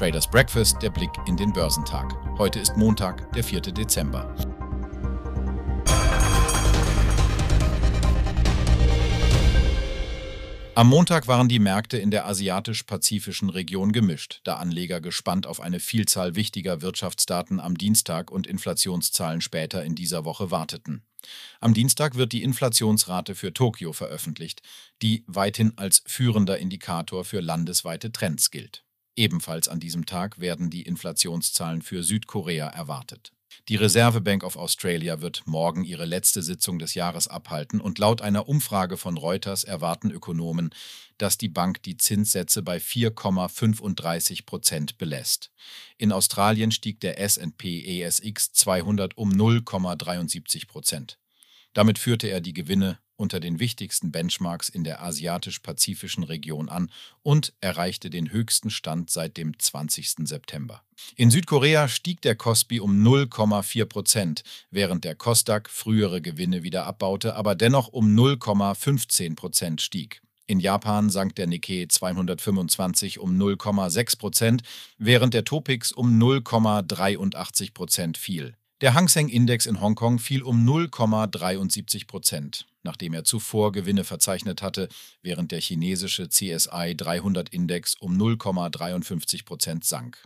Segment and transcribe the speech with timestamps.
[0.00, 2.16] Traders Breakfast, der Blick in den Börsentag.
[2.38, 3.60] Heute ist Montag, der 4.
[3.60, 4.34] Dezember.
[10.74, 15.80] Am Montag waren die Märkte in der asiatisch-pazifischen Region gemischt, da Anleger gespannt auf eine
[15.80, 21.04] Vielzahl wichtiger Wirtschaftsdaten am Dienstag und Inflationszahlen später in dieser Woche warteten.
[21.60, 24.62] Am Dienstag wird die Inflationsrate für Tokio veröffentlicht,
[25.02, 28.82] die weithin als führender Indikator für landesweite Trends gilt.
[29.20, 33.34] Ebenfalls an diesem Tag werden die Inflationszahlen für Südkorea erwartet.
[33.68, 38.22] Die Reserve Bank of Australia wird morgen ihre letzte Sitzung des Jahres abhalten und laut
[38.22, 40.70] einer Umfrage von Reuters erwarten Ökonomen,
[41.18, 45.50] dass die Bank die Zinssätze bei 4,35 Prozent belässt.
[45.98, 51.19] In Australien stieg der SP ESX 200 um 0,73 Prozent.
[51.72, 56.90] Damit führte er die Gewinne unter den wichtigsten Benchmarks in der asiatisch-pazifischen Region an
[57.22, 60.26] und erreichte den höchsten Stand seit dem 20.
[60.26, 60.82] September.
[61.16, 67.36] In Südkorea stieg der Kospi um 0,4 Prozent, während der Kosdaq frühere Gewinne wieder abbaute,
[67.36, 70.22] aber dennoch um 0,15 Prozent stieg.
[70.46, 74.62] In Japan sank der Nikkei 225 um 0,6 Prozent,
[74.98, 78.56] während der Topix um 0,83 Prozent fiel.
[78.80, 84.62] Der Hang Seng Index in Hongkong fiel um 0,73 Prozent nachdem er zuvor Gewinne verzeichnet
[84.62, 84.88] hatte,
[85.22, 90.22] während der chinesische CSI 300 Index um 0,53 Prozent sank.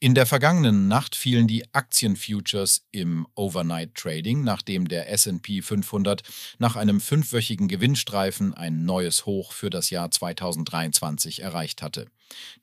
[0.00, 6.22] In der vergangenen Nacht fielen die Aktienfutures im Overnight Trading, nachdem der SP 500
[6.58, 12.06] nach einem fünfwöchigen Gewinnstreifen ein neues Hoch für das Jahr 2023 erreicht hatte.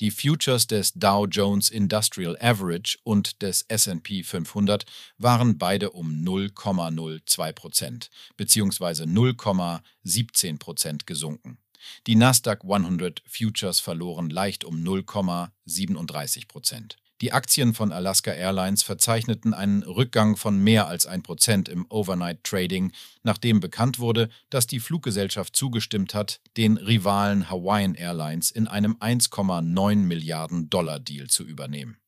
[0.00, 4.84] Die Futures des Dow Jones Industrial Average und des SP 500
[5.18, 9.04] waren beide um 0,02 Prozent bzw.
[9.04, 11.58] 0,17 Prozent gesunken.
[12.06, 16.96] Die Nasdaq 100 Futures verloren leicht um 0,37 Prozent.
[17.20, 22.92] Die Aktien von Alaska Airlines verzeichneten einen Rückgang von mehr als 1% im Overnight Trading,
[23.22, 29.96] nachdem bekannt wurde, dass die Fluggesellschaft zugestimmt hat, den Rivalen Hawaiian Airlines in einem 1,9
[29.96, 31.98] Milliarden Dollar Deal zu übernehmen.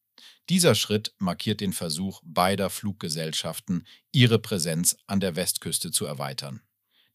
[0.49, 6.63] Dieser Schritt markiert den Versuch beider Fluggesellschaften, ihre Präsenz an der Westküste zu erweitern.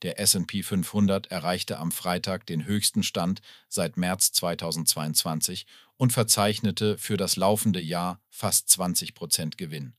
[0.01, 5.67] Der SP 500 erreichte am Freitag den höchsten Stand seit März 2022
[5.97, 9.93] und verzeichnete für das laufende Jahr fast 20 Prozent Gewinn.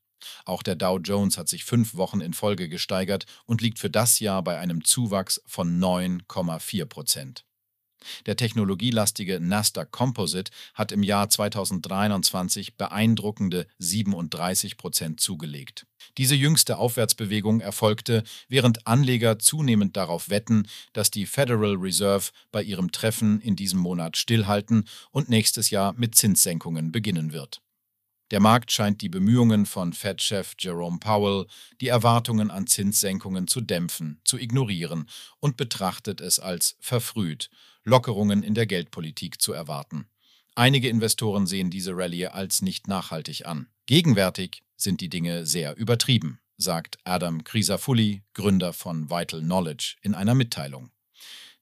[0.44, 4.20] Auch der Dow Jones hat sich fünf Wochen in Folge gesteigert und liegt für das
[4.20, 7.44] Jahr bei einem Zuwachs von 9,4 Prozent.
[8.26, 15.86] Der technologielastige Nasdaq Composite hat im Jahr 2023 beeindruckende 37 Prozent zugelegt.
[16.18, 22.92] Diese jüngste Aufwärtsbewegung erfolgte, während Anleger zunehmend darauf wetten, dass die Federal Reserve bei ihrem
[22.92, 27.62] Treffen in diesem Monat stillhalten und nächstes Jahr mit Zinssenkungen beginnen wird.
[28.30, 31.46] Der Markt scheint die Bemühungen von Fed-Chef Jerome Powell,
[31.82, 35.06] die Erwartungen an Zinssenkungen zu dämpfen, zu ignorieren
[35.38, 37.50] und betrachtet es als verfrüht
[37.84, 40.06] Lockerungen in der Geldpolitik zu erwarten.
[40.54, 43.68] Einige Investoren sehen diese Rallye als nicht nachhaltig an.
[43.86, 50.34] Gegenwärtig sind die Dinge sehr übertrieben, sagt Adam Crisafulli, Gründer von Vital Knowledge, in einer
[50.34, 50.90] Mitteilung.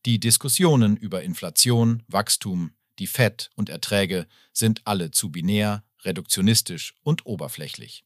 [0.07, 7.27] Die Diskussionen über Inflation, Wachstum, die Fed und Erträge sind alle zu binär, reduktionistisch und
[7.27, 8.05] oberflächlich.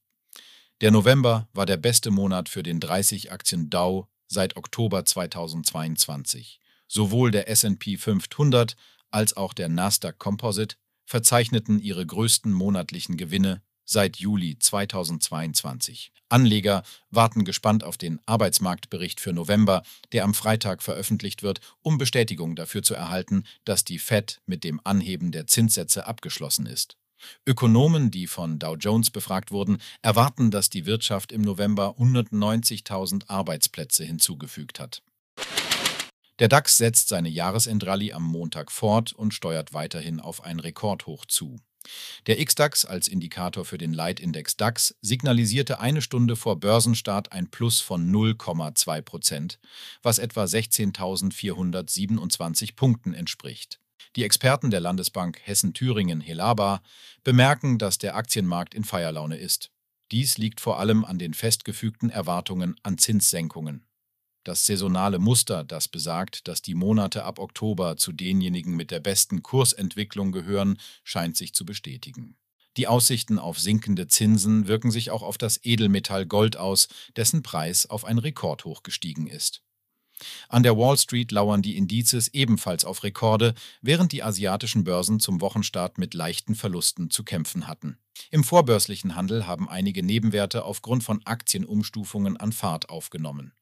[0.80, 6.60] Der November war der beste Monat für den 30 Aktien Dow seit Oktober 2022.
[6.96, 8.76] Sowohl der SP 500
[9.10, 16.12] als auch der Nasdaq Composite verzeichneten ihre größten monatlichen Gewinne seit Juli 2022.
[16.28, 19.82] Anleger warten gespannt auf den Arbeitsmarktbericht für November,
[20.12, 24.80] der am Freitag veröffentlicht wird, um Bestätigung dafür zu erhalten, dass die Fed mit dem
[24.84, 26.96] Anheben der Zinssätze abgeschlossen ist.
[27.44, 34.04] Ökonomen, die von Dow Jones befragt wurden, erwarten, dass die Wirtschaft im November 190.000 Arbeitsplätze
[34.04, 35.02] hinzugefügt hat.
[36.40, 41.60] Der DAX setzt seine Jahresendrallye am Montag fort und steuert weiterhin auf ein Rekordhoch zu.
[42.26, 47.80] Der XDAX als Indikator für den Leitindex DAX signalisierte eine Stunde vor Börsenstart ein Plus
[47.80, 49.60] von 0,2 Prozent,
[50.02, 53.78] was etwa 16.427 Punkten entspricht.
[54.16, 56.82] Die Experten der Landesbank Hessen-Thüringen-Helaba
[57.22, 59.70] bemerken, dass der Aktienmarkt in Feierlaune ist.
[60.10, 63.84] Dies liegt vor allem an den festgefügten Erwartungen an Zinssenkungen.
[64.44, 69.42] Das saisonale Muster, das besagt, dass die Monate ab Oktober zu denjenigen mit der besten
[69.42, 72.36] Kursentwicklung gehören, scheint sich zu bestätigen.
[72.76, 77.86] Die Aussichten auf sinkende Zinsen wirken sich auch auf das Edelmetall Gold aus, dessen Preis
[77.86, 79.62] auf ein Rekordhoch gestiegen ist.
[80.48, 85.40] An der Wall Street lauern die Indizes ebenfalls auf Rekorde, während die asiatischen Börsen zum
[85.40, 87.98] Wochenstart mit leichten Verlusten zu kämpfen hatten.
[88.30, 93.52] Im vorbörslichen Handel haben einige Nebenwerte aufgrund von Aktienumstufungen an Fahrt aufgenommen.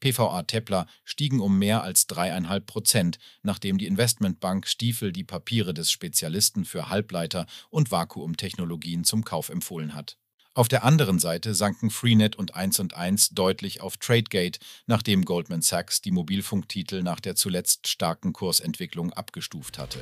[0.00, 5.90] PVA Tepler stiegen um mehr als dreieinhalb Prozent, nachdem die Investmentbank Stiefel die Papiere des
[5.90, 10.16] Spezialisten für Halbleiter und Vakuumtechnologien zum Kauf empfohlen hat.
[10.52, 16.10] Auf der anderen Seite sanken Freenet und 1&1 deutlich auf Tradegate, nachdem Goldman Sachs die
[16.10, 20.00] Mobilfunktitel nach der zuletzt starken Kursentwicklung abgestuft hatte.